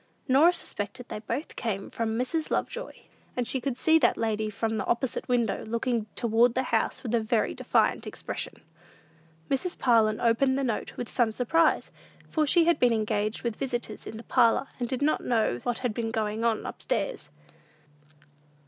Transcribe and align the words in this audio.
Norah 0.27 0.51
suspected 0.51 1.09
they 1.09 1.19
both 1.19 1.55
came 1.55 1.91
from 1.91 2.17
Mrs. 2.17 2.49
Lovejoy, 2.49 2.91
and 3.37 3.47
she 3.47 3.61
could 3.61 3.77
see 3.77 3.99
that 3.99 4.17
lady 4.17 4.49
from 4.49 4.77
the 4.77 4.85
opposite 4.87 5.27
window, 5.29 5.63
looking 5.63 6.07
toward 6.15 6.55
the 6.55 6.63
house 6.73 7.03
with 7.03 7.13
a 7.13 7.19
very 7.19 7.53
defiant 7.53 8.07
expression. 8.07 8.55
Mrs. 9.47 9.77
Parlin 9.77 10.19
opened 10.19 10.57
the 10.57 10.63
note 10.63 10.97
with 10.97 11.07
some 11.07 11.31
surprise, 11.31 11.91
for 12.31 12.47
she 12.47 12.65
had 12.65 12.79
been 12.79 12.91
engaged 12.93 13.43
with 13.43 13.55
visitors 13.57 14.07
in 14.07 14.17
the 14.17 14.23
parlor, 14.23 14.65
and 14.79 14.89
did 14.89 15.03
not 15.03 15.23
know 15.23 15.59
what 15.61 15.77
had 15.85 15.93
been 15.93 16.09
going 16.09 16.43
on 16.43 16.65
up 16.65 16.81
stairs. 16.81 17.29